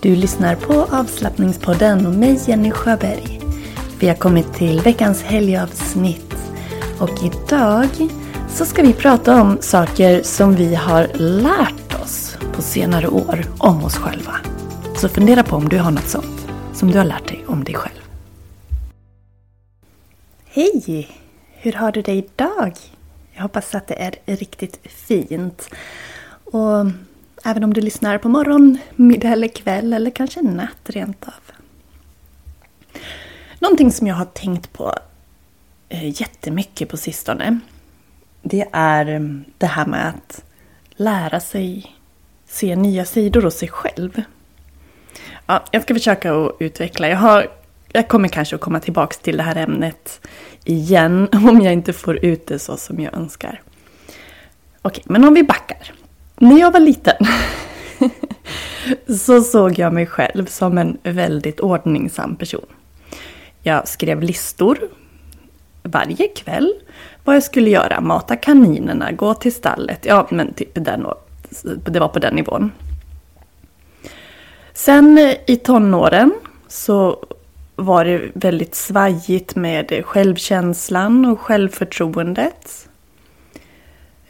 [0.00, 3.40] Du lyssnar på avslappningspodden och mig Jenny Sjöberg.
[4.00, 6.34] Vi har kommit till veckans helgavsnitt
[7.00, 7.88] och idag
[8.48, 13.84] så ska vi prata om saker som vi har lärt oss på senare år om
[13.84, 14.36] oss själva.
[14.96, 17.74] Så fundera på om du har något sånt som du har lärt dig om dig
[17.74, 18.02] själv.
[20.44, 21.08] Hej!
[21.52, 22.72] Hur har du det idag?
[23.32, 25.68] Jag hoppas att det är riktigt fint.
[26.44, 26.86] Och
[27.44, 31.54] även om du lyssnar på morgon, middag eller kväll eller kanske natt rent av.
[33.58, 34.94] Någonting som jag har tänkt på
[35.88, 37.60] eh, jättemycket på sistone
[38.42, 40.44] det är mm, det här med att
[40.90, 41.96] lära sig
[42.46, 44.22] se nya sidor hos sig själv.
[45.46, 47.08] Ja, jag ska försöka att utveckla.
[47.08, 47.50] Jag, har,
[47.92, 50.20] jag kommer kanske att komma tillbaka till det här ämnet
[50.64, 53.62] igen om jag inte får ut det så som jag önskar.
[54.82, 55.92] Okej, men om vi backar.
[56.38, 57.16] När jag var liten
[59.18, 62.66] så såg jag mig själv som en väldigt ordningsam person.
[63.62, 64.78] Jag skrev listor
[65.82, 66.72] varje kväll
[67.24, 68.00] vad jag skulle göra.
[68.00, 70.04] Mata kaninerna, gå till stallet.
[70.04, 71.06] Ja, men typ den,
[71.86, 72.72] det var på den nivån.
[74.72, 76.32] Sen eh, i tonåren
[76.68, 77.24] så
[77.76, 82.87] var det väldigt svajigt med självkänslan och självförtroendet.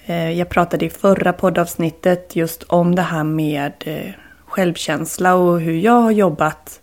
[0.08, 4.12] Eh, jag pratade i förra poddavsnittet just om det här med eh,
[4.46, 6.80] självkänsla och hur jag har jobbat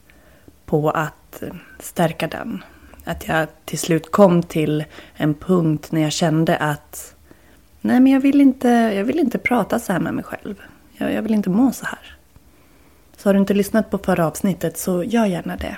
[0.65, 1.49] på att eh,
[1.79, 2.63] stärka den.
[3.03, 4.83] Att jag till slut kom till
[5.13, 7.15] en punkt när jag kände att
[7.81, 10.55] nej men jag vill inte, jag vill inte prata så här med mig själv.
[10.97, 12.17] Jag, jag vill inte må så här.
[13.17, 15.77] Så har du inte lyssnat på förra avsnittet så gör gärna det.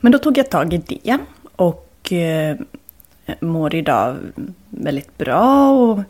[0.00, 1.18] Men då tog jag tag i det
[1.56, 2.12] och
[3.40, 4.16] mår idag
[4.70, 6.00] väldigt bra och,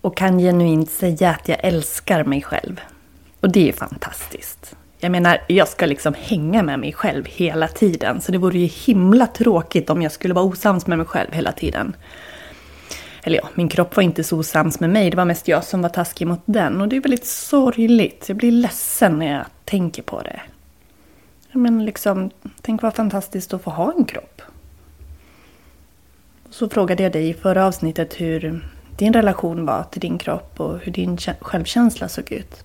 [0.00, 2.80] och kan genuint säga att jag älskar mig själv.
[3.40, 4.76] Och det är fantastiskt.
[5.00, 8.20] Jag menar, jag ska liksom hänga med mig själv hela tiden.
[8.20, 11.52] Så det vore ju himla tråkigt om jag skulle vara osams med mig själv hela
[11.52, 11.96] tiden.
[13.22, 15.10] Eller ja, min kropp var inte så osams med mig.
[15.10, 16.80] Det var mest jag som var taskig mot den.
[16.80, 18.28] Och det är väldigt sorgligt.
[18.28, 20.40] Jag blir ledsen när jag tänker på det.
[21.52, 24.42] Men liksom, tänk vad fantastiskt att få ha en kropp.
[26.50, 30.78] Så frågade jag dig i förra avsnittet hur din relation var till din kropp och
[30.78, 32.64] hur din självkänsla såg ut.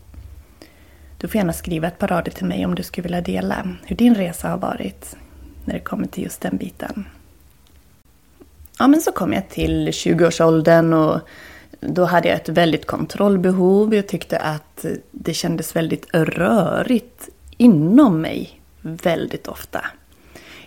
[1.18, 3.96] Du får gärna skriva ett par rader till mig om du skulle vilja dela hur
[3.96, 5.16] din resa har varit
[5.66, 7.06] när det kommer till just den biten.
[8.80, 11.20] Ja, men så kom jag till 20-årsåldern och
[11.80, 13.96] då hade jag ett väldigt kontrollbehov.
[13.96, 19.86] Jag tyckte att det kändes väldigt rörigt inom mig väldigt ofta.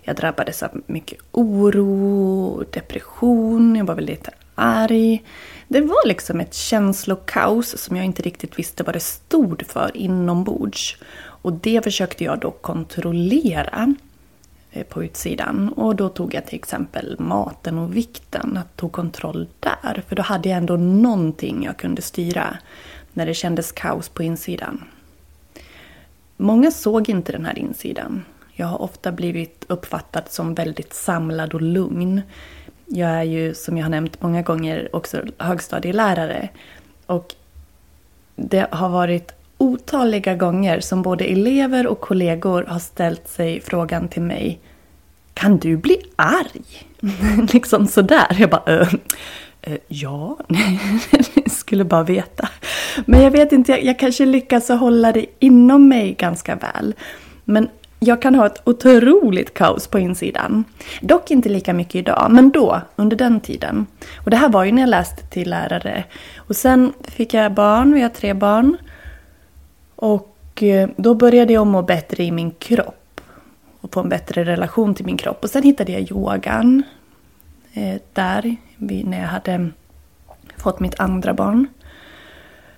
[0.08, 5.24] Jag drabbades av mycket oro, depression, jag var väldigt arg.
[5.68, 10.96] Det var liksom ett känslokaos som jag inte riktigt visste vad det stod för inombords.
[11.16, 13.94] Och det försökte jag då kontrollera
[14.72, 15.68] eh, på utsidan.
[15.68, 20.02] Och då tog jag till exempel maten och vikten, att tog kontroll där.
[20.08, 22.56] För då hade jag ändå någonting jag kunde styra
[23.12, 24.84] när det kändes kaos på insidan.
[26.36, 28.24] Många såg inte den här insidan.
[28.58, 32.22] Jag har ofta blivit uppfattad som väldigt samlad och lugn.
[32.86, 36.48] Jag är ju, som jag har nämnt många gånger, också högstadielärare.
[37.06, 37.34] Och
[38.36, 44.22] det har varit otaliga gånger som både elever och kollegor har ställt sig frågan till
[44.22, 44.60] mig
[45.34, 46.86] Kan du bli arg?
[47.52, 48.36] liksom sådär.
[48.38, 48.94] Jag bara äh,
[49.62, 50.38] äh, Ja,
[51.46, 52.48] skulle bara veta.
[53.06, 56.94] Men jag vet inte, jag, jag kanske lyckas hålla det inom mig ganska väl.
[57.44, 57.68] Men
[57.98, 60.64] jag kan ha ett otroligt kaos på insidan.
[61.00, 63.87] Dock inte lika mycket idag, men då, under den tiden.
[64.25, 66.04] Och det här var ju när jag läste till lärare.
[66.37, 68.76] Och sen fick jag barn, vi har tre barn.
[69.96, 73.20] Och eh, då började jag må bättre i min kropp.
[73.81, 75.44] Och få en bättre relation till min kropp.
[75.44, 76.82] Och sen hittade jag yogan.
[77.72, 79.70] Eh, där, när jag hade
[80.56, 81.66] fått mitt andra barn.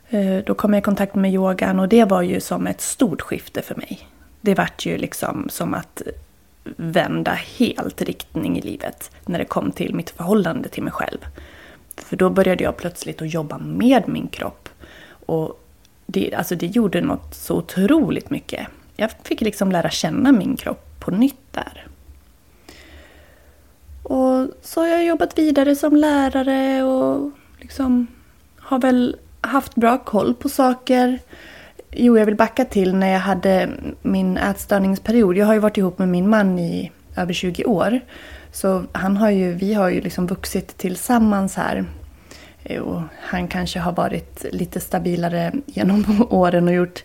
[0.09, 3.21] Eh, då kom jag i kontakt med yogan och det var ju som ett stort
[3.21, 4.09] skifte för mig
[4.41, 6.03] det vart ju liksom som att
[6.77, 11.19] vända helt riktning i livet när det kom till mitt förhållande till mig själv.
[11.97, 14.69] För då började jag plötsligt att jobba med min kropp.
[15.27, 15.65] Och
[16.07, 18.67] det, alltså det gjorde något så otroligt mycket.
[18.97, 21.87] Jag fick liksom lära känna min kropp på nytt där.
[24.03, 28.07] Och så har jag jobbat vidare som lärare och liksom
[28.57, 31.19] har väl haft bra koll på saker.
[31.91, 33.71] Jo, jag vill backa till när jag hade
[34.03, 35.37] min ätstörningsperiod.
[35.37, 38.01] Jag har ju varit ihop med min man i över 20 år.
[38.53, 41.85] Så han har ju, vi har ju liksom vuxit tillsammans här.
[42.63, 47.05] Eh, och han kanske har varit lite stabilare genom åren och gjort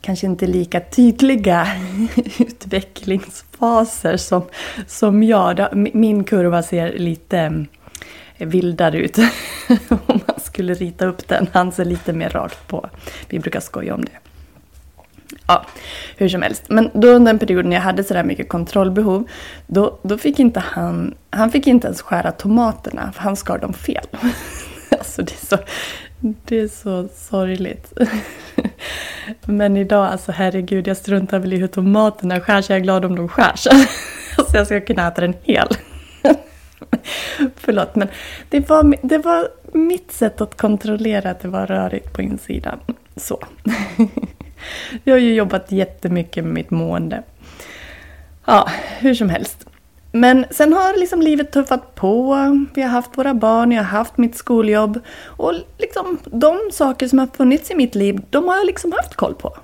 [0.00, 1.66] kanske inte lika tydliga
[2.38, 4.42] utvecklingsfaser som,
[4.86, 5.66] som jag.
[5.94, 7.66] Min kurva ser lite mm,
[8.38, 9.18] vildare ut
[9.88, 11.46] om man skulle rita upp den.
[11.52, 12.88] Han ser lite mer rakt på.
[13.28, 14.12] Vi brukar skoja om det.
[15.46, 15.66] Ja,
[16.16, 16.62] hur som helst.
[16.68, 19.28] Men då under den perioden jag hade sådär mycket kontrollbehov,
[19.66, 23.72] då, då fick inte han, han fick inte ens skära tomaterna, för han skar dem
[23.72, 24.04] fel.
[24.90, 25.58] alltså det är så,
[26.20, 27.92] det är så sorgligt.
[29.44, 33.16] Men idag, alltså herregud, jag struntar väl i hur tomaterna skärs, jag är glad om
[33.16, 33.60] de skärs.
[34.50, 35.68] så jag ska kunna äta den hel.
[37.56, 38.08] Förlåt, men
[38.48, 42.78] det var, det var mitt sätt att kontrollera att det var rörigt på insidan.
[43.16, 43.44] Så.
[45.04, 47.22] Jag har ju jobbat jättemycket med mitt mående.
[48.44, 49.66] Ja, hur som helst.
[50.12, 52.36] Men sen har liksom livet tuffat på.
[52.74, 55.00] Vi har haft våra barn, jag har haft mitt skoljobb.
[55.24, 59.14] Och liksom de saker som har funnits i mitt liv, de har jag liksom haft
[59.14, 59.56] koll på.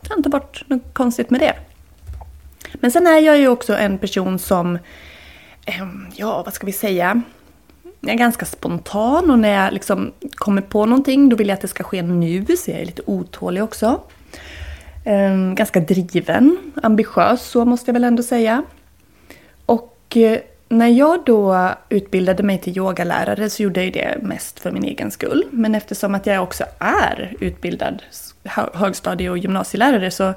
[0.00, 1.54] Det har inte varit något konstigt med det.
[2.74, 4.78] Men sen är jag ju också en person som
[5.66, 7.22] Ehm, ja, vad ska vi säga?
[8.00, 11.60] Jag är ganska spontan och när jag liksom kommer på någonting då vill jag att
[11.60, 14.00] det ska ske nu, så jag är lite otålig också.
[15.04, 18.62] Ehm, ganska driven, ambitiös så måste jag väl ändå säga.
[19.66, 20.38] Och eh,
[20.68, 25.10] när jag då utbildade mig till yogalärare så gjorde jag det mest för min egen
[25.10, 25.44] skull.
[25.50, 28.02] Men eftersom att jag också är utbildad
[28.74, 30.34] högstadie och gymnasielärare så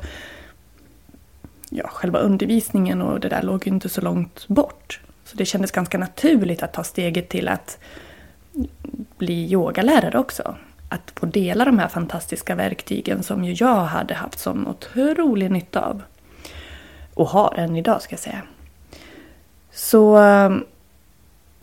[1.69, 4.99] ja, själva undervisningen och det där låg ju inte så långt bort.
[5.25, 7.77] Så det kändes ganska naturligt att ta steget till att
[9.17, 10.55] bli yogalärare också.
[10.89, 15.81] Att få dela de här fantastiska verktygen som ju jag hade haft sån otrolig nytta
[15.81, 16.01] av.
[17.13, 18.41] Och har än idag ska jag säga.
[19.71, 20.57] Så eh,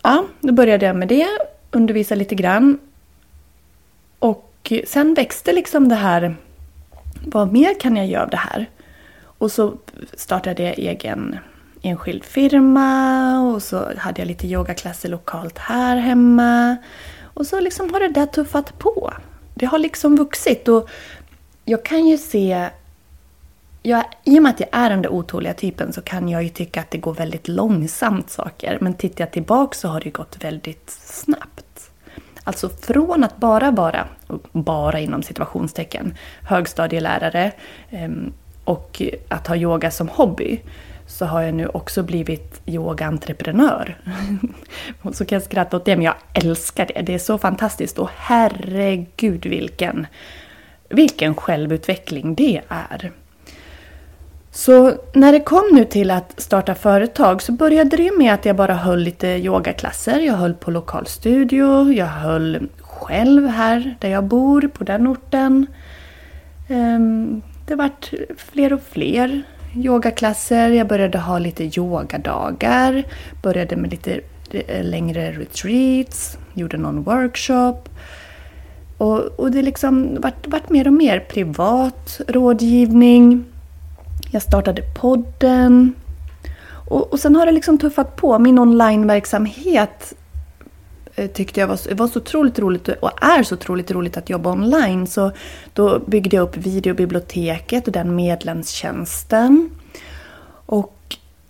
[0.02, 1.28] ja, då började jag med det,
[1.70, 2.78] undervisa lite grann.
[4.18, 6.36] Och sen växte liksom det här,
[7.26, 8.66] vad mer kan jag göra av det här?
[9.22, 9.74] Och så
[10.14, 11.38] startade jag egen
[11.82, 16.76] enskild firma och så hade jag lite yogaklasser lokalt här hemma.
[17.22, 19.12] Och så liksom har det där tuffat på.
[19.54, 20.88] Det har liksom vuxit och
[21.64, 22.68] jag kan ju se
[23.82, 26.48] jag, I och med att jag är den där otåliga typen så kan jag ju
[26.48, 28.78] tycka att det går väldigt långsamt saker.
[28.80, 31.90] Men tittar jag tillbaka så har det gått väldigt snabbt.
[32.44, 34.06] Alltså från att bara vara,
[34.52, 37.52] bara inom situationstecken, högstadielärare
[37.90, 38.32] ehm,
[38.64, 40.60] och att ha yoga som hobby
[41.06, 43.96] så har jag nu också blivit yogaentreprenör.
[45.12, 47.02] så kan jag skratta åt det, men jag älskar det.
[47.02, 50.06] Det är så fantastiskt och herregud vilken,
[50.88, 53.12] vilken självutveckling det är.
[54.50, 58.56] Så när det kom nu till att starta företag så började det med att jag
[58.56, 60.20] bara höll lite yogaklasser.
[60.20, 65.66] Jag höll på lokal studio, jag höll själv här där jag bor, på den orten.
[66.68, 69.42] Ehm, det vart fler och fler
[69.74, 73.04] yogaklasser, jag började ha lite yogadagar,
[73.42, 77.88] började med lite eh, längre retreats, gjorde någon workshop.
[78.98, 83.44] Och, och det liksom vart, vart mer och mer privat rådgivning.
[84.30, 85.94] Jag startade podden.
[86.88, 88.38] Och, och sen har det liksom tuffat på.
[88.38, 90.14] Min onlineverksamhet
[91.14, 94.52] Eh, tyckte jag var, var så otroligt roligt och är så otroligt roligt att jobba
[94.52, 95.06] online.
[95.06, 95.32] Så
[95.72, 99.70] då byggde jag upp videobiblioteket och den medlemstjänsten.
[100.66, 100.96] Och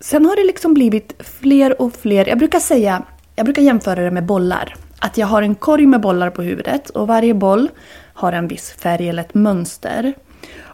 [0.01, 2.29] sen har det liksom blivit fler och fler.
[2.29, 3.03] Jag brukar säga,
[3.37, 4.75] jag brukar jämföra det med bollar.
[4.99, 7.69] Att jag har en korg med bollar på huvudet och varje boll
[8.15, 10.13] har en viss färg eller ett mönster.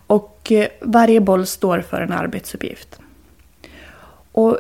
[0.07, 3.01] Och eh, varje boll står för en arbetsuppgift.
[4.33, 4.59] Och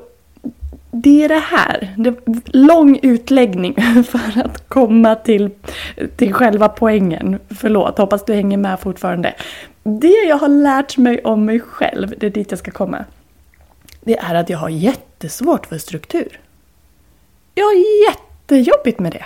[0.90, 2.14] det är det här, det
[2.44, 3.74] lång utläggning
[4.08, 5.50] för att komma till,
[6.16, 7.38] till själva poängen.
[7.50, 9.34] Förlåt, hoppas du hänger med fortfarande.
[9.82, 13.04] Det jag har lärt mig om mig själv, det är dit jag ska komma.
[14.00, 16.40] Det är att jag har jättesvårt för struktur.
[17.54, 19.24] Jag har jättejobbigt med det.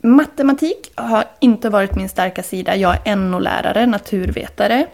[0.00, 2.76] Matematik har inte varit min starka sida.
[2.76, 4.86] Jag är NO-lärare, naturvetare.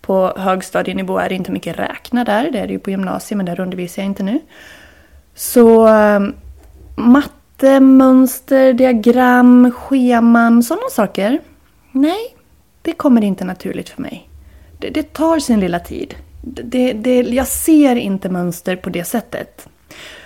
[0.00, 3.46] På högstadienivå är det inte mycket räkna där, det är det ju på gymnasiet men
[3.46, 4.40] där undervisar jag inte nu.
[5.34, 6.34] Så ehm,
[6.96, 11.40] matte, mönster, diagram, scheman, sådana saker.
[11.92, 12.36] Nej,
[12.82, 14.28] det kommer inte naturligt för mig.
[14.78, 16.14] Det, det tar sin lilla tid.
[16.42, 19.68] Det, det, jag ser inte mönster på det sättet.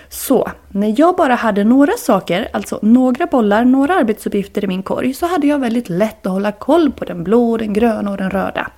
[0.09, 5.13] Så, när jag bara hade några saker, alltså några bollar, några arbetsuppgifter i min korg,
[5.13, 8.31] så hade jag väldigt lätt att hålla koll på den blå, den gröna och den
[8.31, 8.71] röda.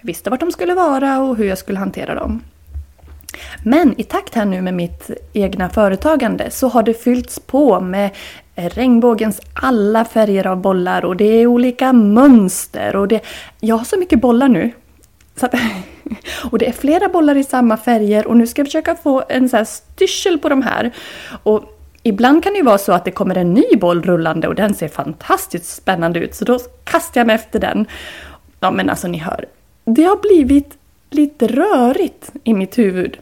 [0.00, 2.42] Jag visste vart de skulle vara och hur jag skulle hantera dem.
[3.62, 8.10] Men i takt här nu med mitt egna företagande så har det fyllts på med
[8.54, 13.20] regnbågens alla färger av bollar och det är olika mönster och det...
[13.60, 14.72] Jag har så mycket bollar nu.
[15.40, 15.54] Att,
[16.50, 19.48] och det är flera bollar i samma färger och nu ska jag försöka få en
[19.48, 20.92] så här styrsel på de här.
[21.42, 21.72] Och
[22.06, 24.74] Ibland kan det ju vara så att det kommer en ny boll rullande och den
[24.74, 27.86] ser fantastiskt spännande ut så då kastar jag mig efter den.
[28.60, 29.44] Ja men alltså ni hör,
[29.84, 30.78] det har blivit
[31.10, 33.18] lite rörigt i mitt huvud.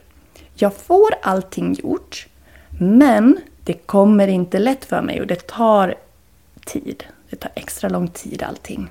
[0.55, 2.27] Jag får allting gjort,
[2.79, 5.95] men det kommer inte lätt för mig och det tar
[6.67, 7.05] tid.
[7.31, 8.89] Det tar extra lång tid allting.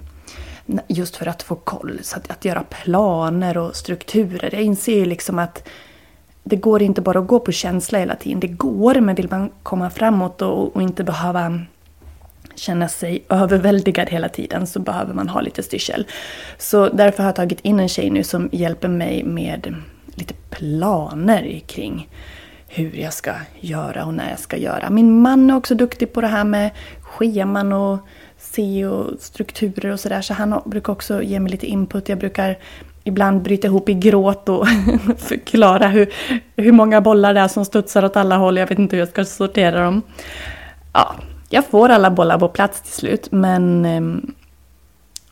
[0.87, 4.49] Just för att få koll, så att, att göra planer och strukturer.
[4.53, 5.67] Jag inser ju liksom att
[6.43, 8.39] det går inte bara att gå på känsla hela tiden.
[8.39, 11.61] Det går, men vill man komma framåt och, och inte behöva
[12.55, 16.07] känna sig överväldigad hela tiden så behöver man ha lite styrsel.
[16.57, 19.75] Så därför har jag tagit in en tjej nu som hjälper mig med
[20.53, 22.09] planer kring
[22.67, 24.89] hur jag ska göra och när jag ska göra.
[24.89, 27.99] Min man är också duktig på det här med scheman och
[28.37, 30.21] se och strukturer och sådär.
[30.21, 32.09] Så han brukar också ge mig lite input.
[32.09, 32.57] Jag brukar
[33.03, 34.67] ibland bryta ihop i gråt och
[35.17, 36.13] förklara hur,
[36.55, 38.57] hur många bollar det är som studsar åt alla håll.
[38.57, 40.01] Jag vet inte hur jag ska sortera dem.
[40.93, 41.15] Ja,
[41.49, 44.33] jag får alla bollar på plats till slut men ehm,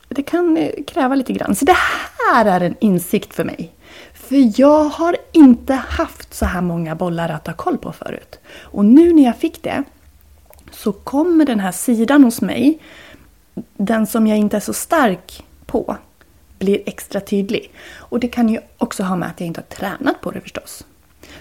[0.08, 1.56] det kan kräva lite grann.
[1.56, 1.76] Så det
[2.30, 3.72] här är en insikt för mig.
[4.32, 8.40] För jag har inte haft så här många bollar att ha koll på förut.
[8.62, 9.84] Och nu när jag fick det
[10.72, 12.80] så kommer den här sidan hos mig,
[13.78, 15.98] den som jag inte är så stark på,
[16.60, 17.72] blir extra tydlig.
[17.96, 20.86] Och det kan ju också ha med att jag inte har tränat på det förstås.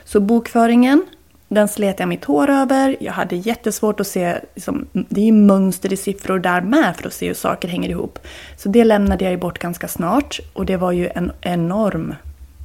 [0.04, 1.02] Så bokföringen,
[1.48, 2.96] den slet jag mitt hår över.
[3.00, 7.06] Jag hade jättesvårt att se, liksom, det är ju mönster i siffror där med för
[7.06, 8.18] att se hur saker hänger ihop.
[8.56, 12.14] Så det lämnade jag ju bort ganska snart och det var ju en enorm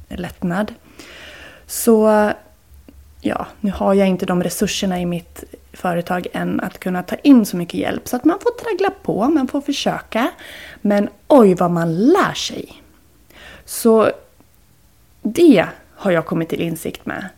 [0.08, 0.74] lättnad.
[1.66, 2.30] Så
[3.20, 7.46] ja, nu har jag inte de resurserna i mitt företag än att kunna ta in
[7.46, 8.08] så mycket hjälp.
[8.08, 10.30] Så att man får traggla på, man får försöka.
[10.80, 12.82] Men oj vad man lär sig!
[13.64, 14.10] Så
[15.22, 17.28] det har jag kommit till insikt med.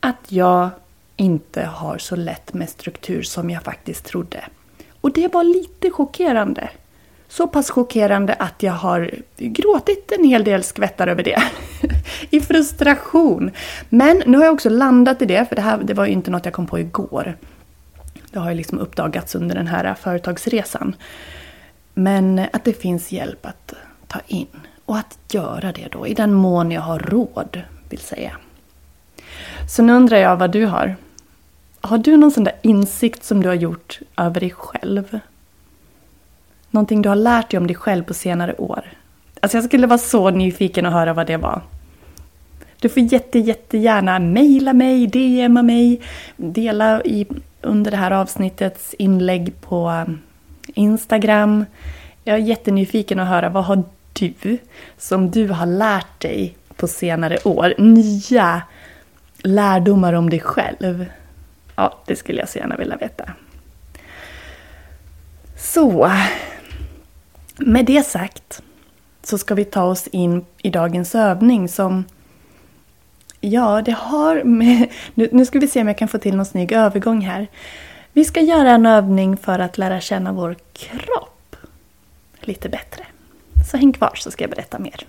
[0.00, 0.70] Att jag
[1.16, 4.44] inte har så lätt med struktur som jag faktiskt trodde.
[5.00, 6.70] Och det var lite chockerande.
[7.32, 11.42] Så pass chockerande att jag har gråtit en hel del skvättar över det.
[12.30, 13.50] I frustration.
[13.88, 16.30] Men nu har jag också landat i det, för det här det var ju inte
[16.30, 17.36] något jag kom på igår.
[18.30, 20.96] Det har ju liksom uppdagats under den här företagsresan.
[21.94, 23.74] Men att det finns hjälp att
[24.06, 24.60] ta in.
[24.84, 28.36] Och att göra det då, i den mån jag har råd, vill säga.
[29.68, 30.96] Så nu undrar jag vad du har.
[31.80, 35.18] Har du någon sån där insikt som du har gjort över dig själv?
[36.72, 38.84] Någonting du har lärt dig om dig själv på senare år.
[39.40, 41.62] Alltså jag skulle vara så nyfiken att höra vad det var.
[42.80, 46.00] Du får jätte, jättegärna mejla mig, DMa mig,
[46.36, 47.26] dela i,
[47.60, 50.14] under det här avsnittets inlägg på eh,
[50.74, 51.64] Instagram.
[52.24, 54.58] Jag är jättenyfiken att höra vad har du
[54.98, 57.74] som du har lärt dig på senare år?
[57.78, 58.62] Nya
[59.38, 61.06] lärdomar om dig själv.
[61.76, 63.32] Ja, det skulle jag så gärna vilja veta.
[65.56, 66.10] Så,
[67.66, 68.62] med det sagt
[69.22, 72.04] så ska vi ta oss in i dagens övning som
[73.44, 74.88] Ja, det har med...
[75.14, 77.46] Nu, nu ska vi se om jag kan få till någon snygg övergång här.
[78.12, 81.56] Vi ska göra en övning för att lära känna vår kropp
[82.40, 83.06] lite bättre.
[83.70, 85.06] Så häng kvar så ska jag berätta mer.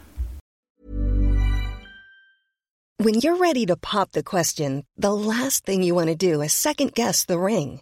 [3.04, 6.54] When you're ready to pop the question, the last thing you want to do is
[6.54, 7.82] second guess the ring.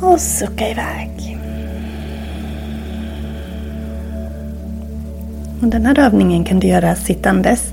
[0.00, 1.38] Och sucka iväg.
[5.62, 7.72] Och den här övningen kan du göra sittandes.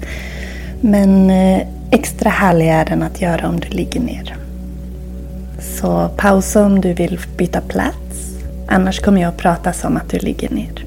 [0.82, 4.36] Men eh, extra härlig är den att göra om du ligger ner.
[5.60, 8.40] Så pausa om du vill byta plats.
[8.68, 10.86] Annars kommer jag att prata som att du ligger ner.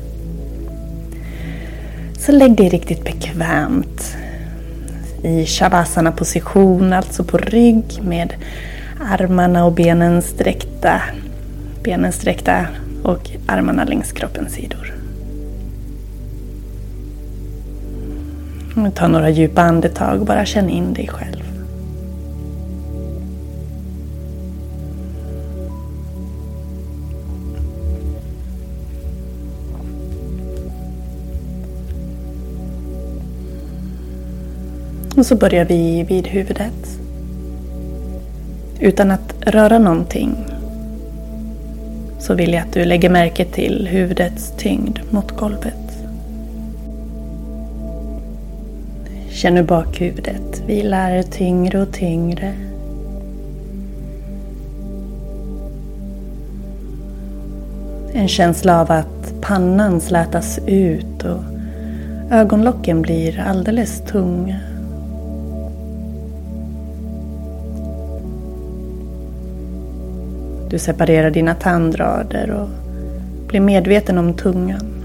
[2.18, 4.16] Så lägg dig riktigt bekvämt
[5.22, 8.34] i shavasana position, alltså på rygg med
[9.00, 11.00] armarna och benen sträckta.
[11.88, 12.66] Benen sträckta
[13.02, 14.94] och armarna längs kroppens sidor.
[18.94, 21.44] Ta några djupa andetag och bara känn in dig själv.
[35.16, 37.00] Och så börjar vi vid huvudet.
[38.80, 40.57] Utan att röra någonting
[42.18, 45.74] så vill jag att du lägger märke till huvudets tyngd mot golvet.
[49.30, 52.54] Känn hur bakhuvudet vilar tyngre och tyngre.
[58.12, 61.42] En känsla av att pannan slätas ut och
[62.30, 64.67] ögonlocken blir alldeles tunga.
[70.70, 72.68] Du separerar dina tandrader och
[73.48, 75.04] blir medveten om tungan.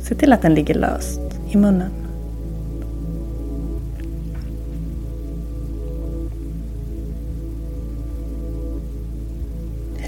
[0.00, 1.90] Se till att den ligger löst i munnen.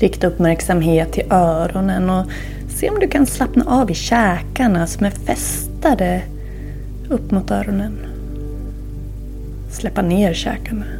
[0.00, 2.26] Rikta uppmärksamhet till öronen och
[2.68, 6.22] se om du kan slappna av i käkarna som är fästade
[7.08, 7.98] upp mot öronen.
[9.70, 10.99] Släppa ner käkarna.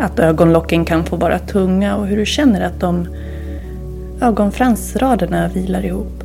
[0.00, 3.08] Att ögonlocken kan få vara tunga och hur du känner att de
[4.20, 6.24] ögonfransraderna vilar ihop.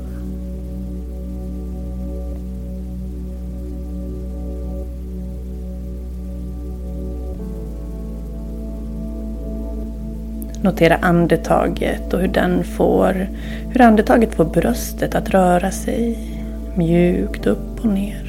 [10.62, 13.28] Notera andetaget och hur, den får,
[13.70, 16.18] hur andetaget får bröstet att röra sig
[16.76, 18.23] mjukt upp och ner.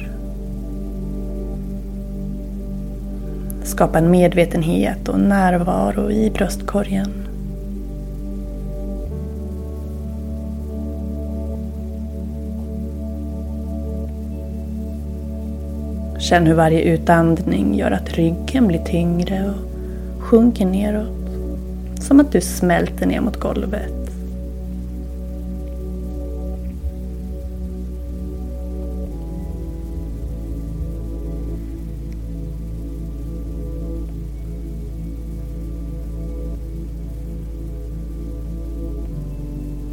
[3.75, 7.27] Skapa en medvetenhet och närvaro i bröstkorgen.
[16.19, 21.29] Känn hur varje utandning gör att ryggen blir tyngre och sjunker neråt.
[21.99, 24.04] Som att du smälter ner mot golvet.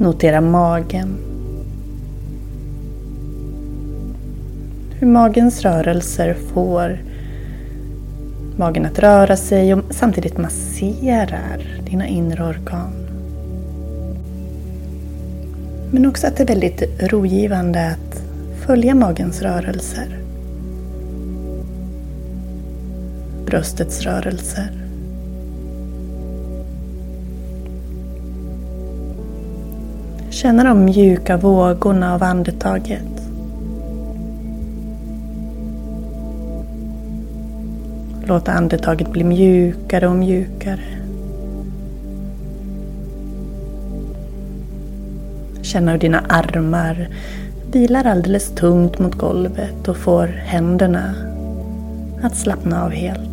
[0.03, 1.19] Notera magen.
[4.99, 6.99] Hur magens rörelser får
[8.57, 12.93] magen att röra sig och samtidigt masserar dina inre organ.
[15.91, 18.23] Men också att det är väldigt rogivande att
[18.67, 20.19] följa magens rörelser.
[23.47, 24.82] Bröstets rörelser.
[30.43, 33.29] Känna de mjuka vågorna av andetaget.
[38.25, 40.81] Låt andetaget bli mjukare och mjukare.
[45.63, 47.09] Känna hur dina armar
[47.73, 51.15] vilar alldeles tungt mot golvet och får händerna
[52.23, 53.32] att slappna av helt.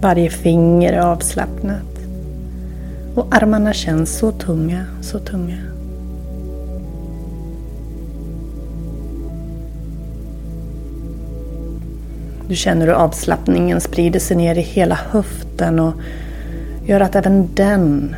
[0.00, 1.98] Varje finger är avslappnat
[3.14, 5.58] och armarna känns så tunga, så tunga.
[12.48, 15.94] Du känner hur avslappningen sprider sig ner i hela höften och
[16.86, 18.16] gör att även den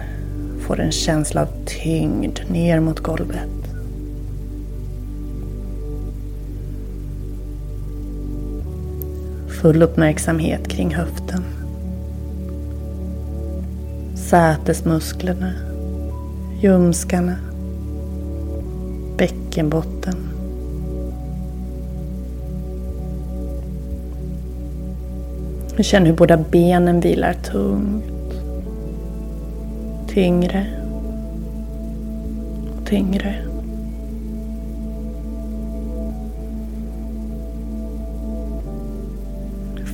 [0.60, 3.48] får en känsla av tyngd ner mot golvet.
[9.62, 11.44] Full uppmärksamhet kring höften.
[14.30, 15.52] Sätesmusklerna,
[16.60, 17.36] ljumskarna,
[19.16, 20.14] bäckenbotten.
[25.78, 28.04] Känn hur båda benen vilar tungt.
[30.08, 30.66] Tyngre
[32.76, 33.34] och tyngre.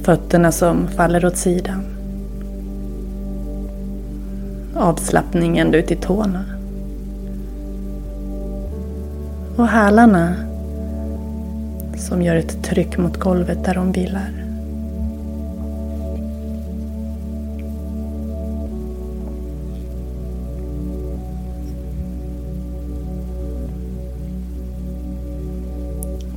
[0.04, 1.95] Fötterna som faller åt sidan.
[4.78, 6.44] Avslappning ända ut i tårna.
[9.56, 10.34] Och hälarna
[11.96, 14.30] som gör ett tryck mot golvet där de vilar.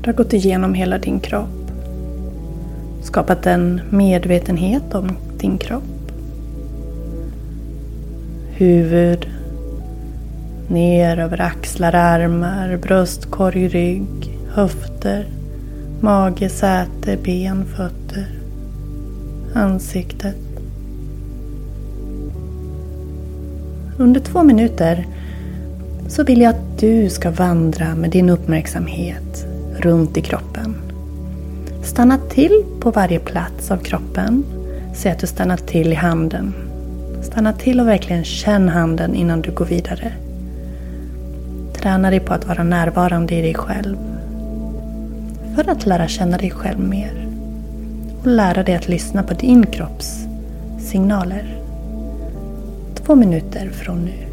[0.02, 1.72] Du har gått igenom hela din kropp.
[3.02, 5.99] Skapat en medvetenhet om din kropp.
[8.60, 9.28] Huvud,
[10.68, 15.28] ner över axlar, armar, bröstkorg, rygg, höfter,
[16.02, 18.28] mage, säte, ben, fötter,
[19.54, 20.36] ansiktet.
[23.98, 25.08] Under två minuter
[26.08, 29.46] så vill jag att du ska vandra med din uppmärksamhet
[29.78, 30.76] runt i kroppen.
[31.84, 34.44] Stanna till på varje plats av kroppen.
[34.96, 36.69] Säg att du stannar till i handen.
[37.32, 40.14] Stanna till och verkligen känn handen innan du går vidare.
[41.74, 43.98] Träna dig på att vara närvarande i dig själv.
[45.56, 47.28] För att lära känna dig själv mer.
[48.22, 50.26] Och lära dig att lyssna på din kropps
[50.80, 51.58] signaler.
[52.96, 54.29] Två minuter från nu.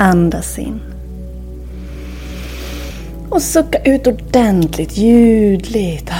[0.00, 0.80] Andas in.
[3.28, 6.10] Och sucka ut ordentligt, ljudligt.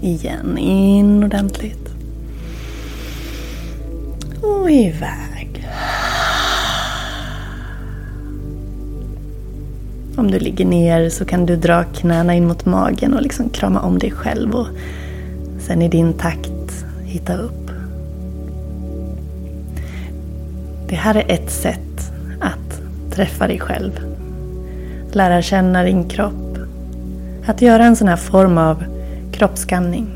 [0.00, 1.88] Igen, in ordentligt.
[4.42, 5.68] Och iväg.
[10.16, 13.80] Om du ligger ner så kan du dra knäna in mot magen och liksom krama
[13.80, 14.66] om dig själv och
[15.60, 17.61] sen i din takt hitta upp.
[20.92, 22.80] Det här är ett sätt att
[23.14, 24.00] träffa dig själv.
[25.12, 26.58] Lära känna din kropp.
[27.46, 28.84] Att göra en sån här form av
[29.32, 30.06] kroppsskanning.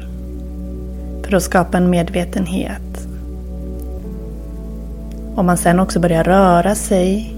[1.23, 3.09] För att skapa en medvetenhet.
[5.35, 7.37] Om man sen också börjar röra sig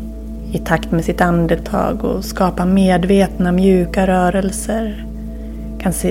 [0.53, 5.07] i takt med sitt andetag och skapa medvetna mjuka rörelser.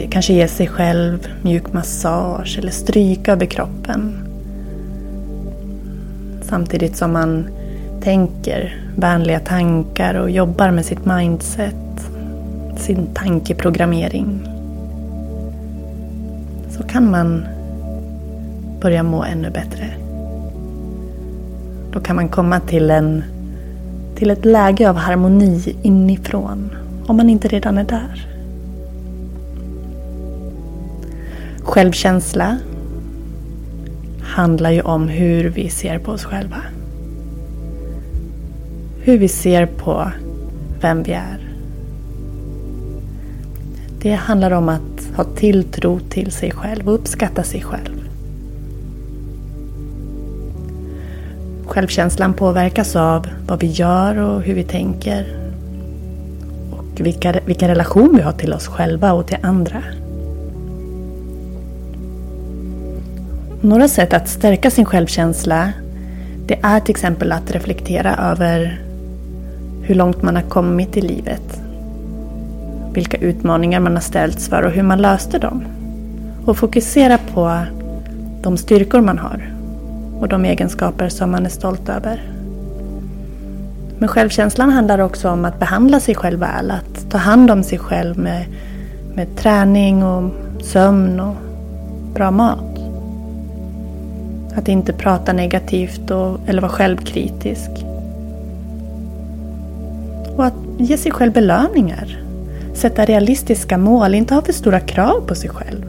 [0.10, 4.27] Kanske ge sig själv mjuk massage eller stryka över kroppen.
[6.50, 7.48] Samtidigt som man
[8.02, 12.10] tänker vänliga tankar och jobbar med sitt mindset,
[12.78, 14.42] sin tankeprogrammering.
[16.70, 17.46] Så kan man
[18.82, 19.86] börja må ännu bättre.
[21.92, 23.24] Då kan man komma till, en,
[24.16, 26.76] till ett läge av harmoni inifrån,
[27.08, 28.28] om man inte redan är där.
[31.64, 32.58] Självkänsla
[34.38, 36.62] handlar ju om hur vi ser på oss själva.
[39.02, 40.12] Hur vi ser på
[40.82, 41.50] vem vi är.
[44.02, 48.10] Det handlar om att ha tilltro till sig själv och uppskatta sig själv.
[51.66, 55.38] Självkänslan påverkas av vad vi gör och hur vi tänker.
[56.72, 59.84] Och vilka, vilken relation vi har till oss själva och till andra.
[63.62, 65.72] Några sätt att stärka sin självkänsla
[66.48, 68.82] det är till exempel att reflektera över
[69.82, 71.62] hur långt man har kommit i livet.
[72.94, 75.64] Vilka utmaningar man har ställts för och hur man löste dem.
[76.46, 77.62] Och fokusera på
[78.42, 79.54] de styrkor man har
[80.20, 82.22] och de egenskaper som man är stolt över.
[84.00, 86.72] Men självkänslan handlar också om att behandla sig själv väl.
[86.72, 88.46] Att ta hand om sig själv med,
[89.16, 91.36] med träning och sömn och
[92.14, 92.77] bra mat.
[94.58, 97.70] Att inte prata negativt och, eller vara självkritisk.
[100.36, 102.20] Och att ge sig själv belöningar.
[102.74, 105.86] Sätta realistiska mål, inte ha för stora krav på sig själv.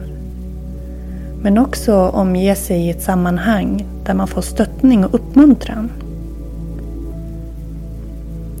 [1.41, 5.89] Men också omge sig i ett sammanhang där man får stöttning och uppmuntran.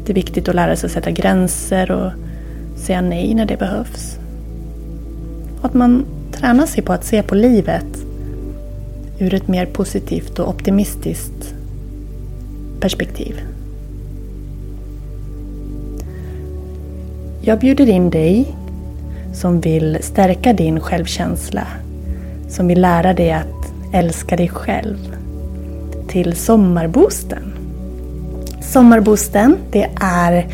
[0.05, 2.11] Det är viktigt att lära sig att sätta gränser och
[2.77, 4.17] säga nej när det behövs.
[5.59, 7.98] Och att man tränar sig på att se på livet
[9.19, 11.53] ur ett mer positivt och optimistiskt
[12.79, 13.41] perspektiv.
[17.41, 18.55] Jag bjuder in dig
[19.33, 21.67] som vill stärka din självkänsla,
[22.49, 25.15] som vill lära dig att älska dig själv,
[26.07, 27.53] till Sommarboosten.
[28.61, 30.47] Sommarboosten, det är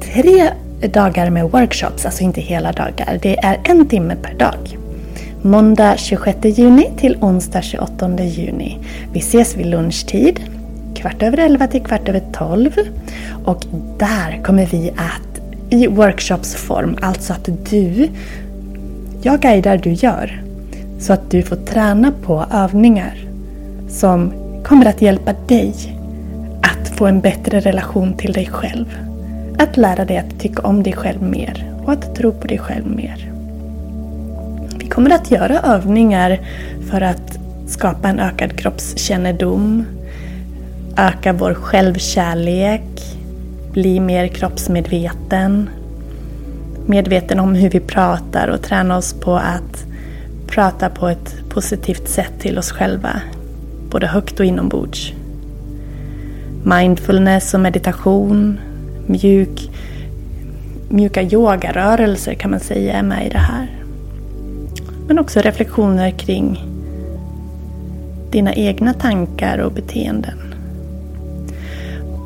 [0.00, 0.50] tre
[0.88, 3.18] dagar med workshops, alltså inte hela dagar.
[3.22, 4.78] Det är en timme per dag.
[5.46, 8.78] Måndag 26 juni till onsdag 28 juni.
[9.12, 10.40] Vi ses vid lunchtid,
[10.94, 12.70] kvart över 11 till kvart över 12.
[13.44, 13.64] Och
[13.98, 18.08] där kommer vi att i workshopsform, alltså att du,
[19.22, 20.42] jag guidar, du gör.
[20.98, 23.28] Så att du får träna på övningar
[23.88, 24.32] som
[24.64, 25.74] kommer att hjälpa dig
[26.62, 28.98] att få en bättre relation till dig själv.
[29.58, 32.86] Att lära dig att tycka om dig själv mer och att tro på dig själv
[32.86, 33.33] mer.
[34.94, 36.40] Vi kommer att göra övningar
[36.90, 39.84] för att skapa en ökad kroppskännedom,
[40.96, 43.16] öka vår självkärlek,
[43.72, 45.70] bli mer kroppsmedveten,
[46.86, 49.84] medveten om hur vi pratar och träna oss på att
[50.46, 53.20] prata på ett positivt sätt till oss själva,
[53.90, 55.12] både högt och inombords.
[56.64, 58.60] Mindfulness och meditation,
[59.06, 59.70] mjuk,
[60.88, 63.83] mjuka yogarörelser kan man säga är med i det här.
[65.06, 66.64] Men också reflektioner kring
[68.30, 70.38] dina egna tankar och beteenden.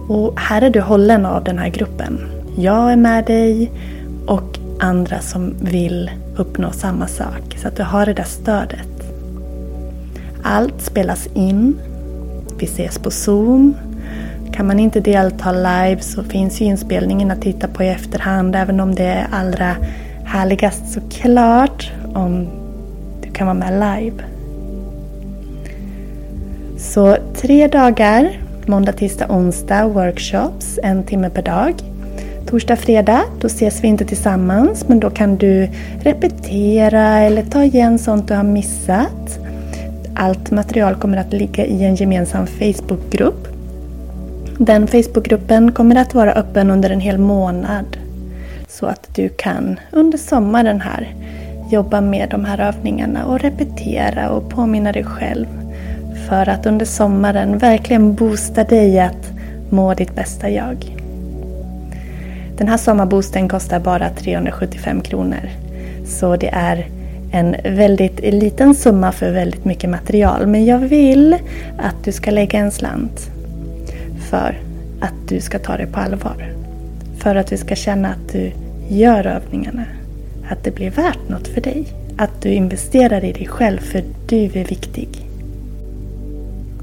[0.09, 2.21] Och här är du hållen av den här gruppen.
[2.57, 3.73] Jag är med dig
[4.27, 7.57] och andra som vill uppnå samma sak.
[7.57, 9.12] Så att du har det där stödet.
[10.43, 11.79] Allt spelas in.
[12.59, 13.75] Vi ses på Zoom.
[14.53, 18.57] Kan man inte delta live så finns ju inspelningen att titta på i efterhand.
[18.57, 19.77] Även om det är allra
[20.25, 22.58] härligast såklart om
[23.38, 24.22] kan vara med live.
[26.79, 31.74] Så tre dagar måndag, tisdag, onsdag workshops en timme per dag.
[32.46, 35.68] Torsdag, fredag, då ses vi inte tillsammans men då kan du
[36.01, 39.38] repetera eller ta igen sånt du har missat.
[40.14, 43.48] Allt material kommer att ligga i en gemensam Facebookgrupp.
[44.59, 47.96] Den Facebookgruppen kommer att vara öppen under en hel månad.
[48.68, 51.14] Så att du kan under sommaren här
[51.71, 55.47] jobba med de här övningarna och repetera och påminna dig själv.
[56.29, 59.31] För att under sommaren verkligen boosta dig att
[59.71, 60.97] må ditt bästa jag.
[62.57, 65.51] Den här sommarboosten kostar bara 375 kronor.
[66.07, 66.87] Så det är
[67.33, 70.47] en väldigt liten summa för väldigt mycket material.
[70.47, 71.37] Men jag vill
[71.79, 73.31] att du ska lägga en slant
[74.31, 74.59] för
[75.01, 76.53] att du ska ta det på allvar.
[77.19, 78.53] För att du ska känna att du
[78.89, 79.85] gör övningarna.
[80.49, 81.85] Att det blir värt något för dig.
[82.17, 85.09] Att du investerar i dig själv för du är viktig.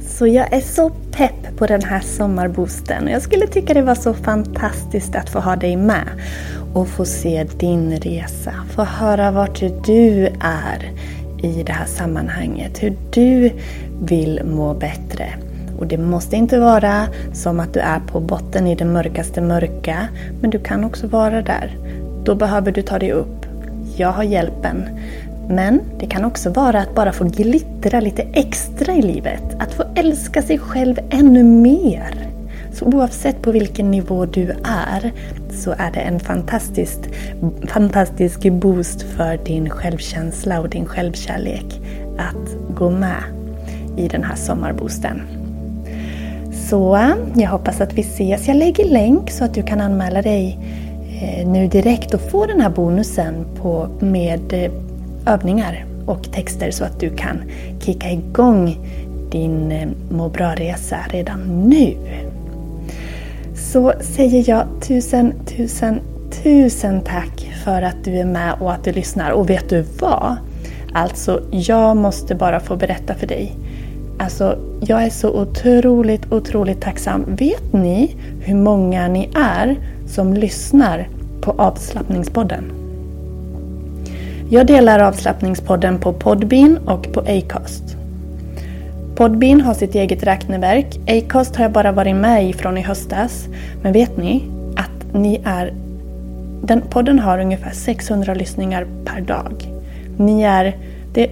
[0.07, 3.07] Så jag är så pepp på den här sommarboosten.
[3.07, 6.07] Jag skulle tycka det var så fantastiskt att få ha dig med
[6.73, 8.53] och få se din resa.
[8.69, 10.91] Få höra vart du är
[11.43, 12.83] i det här sammanhanget.
[12.83, 13.51] Hur du
[14.01, 15.29] vill må bättre.
[15.79, 20.07] Och det måste inte vara som att du är på botten i det mörkaste mörka.
[20.41, 21.77] Men du kan också vara där.
[22.23, 23.44] Då behöver du ta dig upp.
[23.97, 24.83] Jag har hjälpen.
[25.49, 29.43] Men det kan också vara att bara få glittra lite extra i livet.
[29.59, 32.27] Att få älska sig själv ännu mer.
[32.73, 35.11] Så oavsett på vilken nivå du är
[35.49, 36.99] så är det en fantastisk,
[37.67, 41.81] fantastisk boost för din självkänsla och din självkärlek
[42.17, 43.23] att gå med
[43.97, 45.21] i den här sommarboosten.
[46.69, 46.99] Så
[47.35, 48.47] jag hoppas att vi ses.
[48.47, 50.59] Jag lägger länk så att du kan anmäla dig
[51.21, 54.71] Eh, nu direkt och få den här bonusen på, med eh,
[55.33, 57.41] övningar och texter så att du kan
[57.79, 58.77] kicka igång
[59.31, 61.97] din eh, må bra-resa redan nu.
[63.55, 65.99] Så säger jag tusen, tusen,
[66.43, 69.31] tusen tack för att du är med och att du lyssnar.
[69.31, 70.35] Och vet du vad?
[70.93, 73.55] Alltså, jag måste bara få berätta för dig.
[74.19, 77.25] Alltså, jag är så otroligt, otroligt tacksam.
[77.27, 81.07] Vet ni hur många ni är som lyssnar
[81.41, 82.71] på avslappningspodden?
[84.49, 87.97] Jag delar avslappningspodden på Podbean och på Acast.
[89.15, 90.99] Podbean har sitt eget räkneverk.
[91.07, 93.47] Acast har jag bara varit med i från i höstas.
[93.81, 94.43] Men vet ni
[94.75, 95.73] att ni är...
[96.63, 99.69] Den podden har ungefär 600 lyssningar per dag.
[100.17, 100.77] Ni är...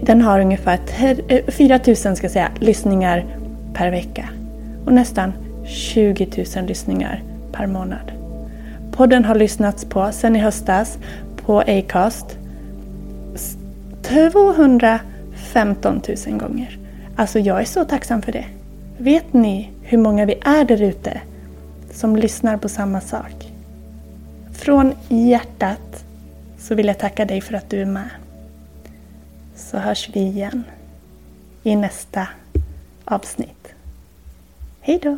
[0.01, 0.79] Den har ungefär
[1.51, 3.25] 4000 eh, ska säga, lyssningar
[3.73, 4.29] per vecka.
[4.86, 5.33] Och nästan
[5.65, 8.22] 20 000 lyssningar per månad.
[8.93, 10.97] Podden har lyssnats på sedan i höstas
[11.36, 12.38] på Acast
[14.01, 16.77] 215 000 gånger.
[17.15, 18.45] Alltså jag är så tacksam för det.
[18.97, 21.21] Vet ni hur många vi är där ute
[21.91, 23.51] som lyssnar på samma sak?
[24.51, 26.06] Från hjärtat
[26.58, 28.10] så vill jag tacka dig för att du är med.
[29.56, 30.63] Så hörs vi igen
[31.63, 32.27] i nästa
[33.06, 33.73] avsnitt.
[34.82, 35.17] Hej då!